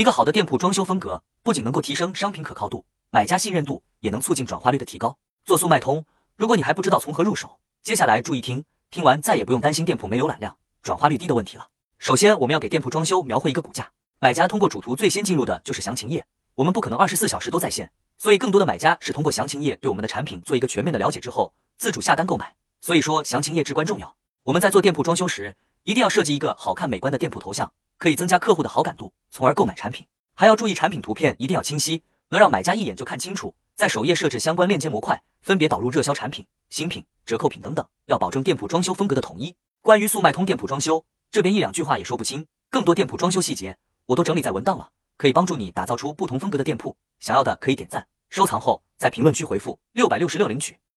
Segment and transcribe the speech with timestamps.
[0.00, 5.14] 一个好的店铺装修风格，不仅能够提升商品可靠度、买家信任度，也能促进转化率的提高。
[5.44, 6.02] 做速卖通，
[6.36, 11.68] 如果你还不知道从何入手，接下来注意听，听完再也不用担心店铺没浏览量、转化率低的问题了。
[11.98, 13.90] 首先，我们要给店铺装修描绘一个骨架。
[14.20, 16.24] 买家通过主图最先进入的就是详情页，
[16.54, 22.54] 我们不可能二十四小时都在线，所以更多的买家是通过详情页对我们的产品做一个全面的了解之后，自主下单购买。
[22.80, 24.16] 所以说，详情页至关重要。
[24.44, 30.06] 我们在做店铺装修时，一定要设计一个好看美观的店铺头像，可以增加客户的好感度，从而购买产品。
[30.34, 33.54] 还要注意产品图片一定要清晰，能让买家一眼就看清楚。
[33.76, 39.54] 在首页设置相关链接模块，分别导入热销产品、新品、折扣品等等，要保证店铺装修风格的统一。
[39.80, 46.96] 关于速卖通店铺装修，这边一两句话也说不清，更多店铺装修细节我都整理在文档了，可以帮助你打造出不同风格的店铺。
[47.20, 50.80] 想要的可以点赞、收藏后，在评论区回复六百六十六领取。